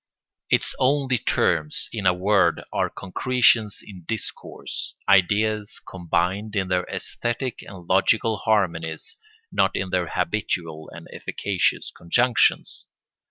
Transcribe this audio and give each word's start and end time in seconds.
Its 0.49 0.73
only 0.79 1.19
terms, 1.19 1.87
in 1.93 2.07
a 2.07 2.13
word, 2.15 2.63
are 2.73 2.89
concretions 2.89 3.81
in 3.85 4.03
discourse, 4.07 4.95
ideas 5.07 5.79
combined 5.87 6.55
in 6.55 6.69
their 6.69 6.85
æsthetic 6.87 7.59
and 7.67 7.85
logical 7.87 8.37
harmonies, 8.37 9.15
not 9.51 9.75
in 9.75 9.91
their 9.91 10.07
habitual 10.07 10.89
and 10.91 11.07
efficacious 11.13 11.91
conjunctions. 11.95 12.87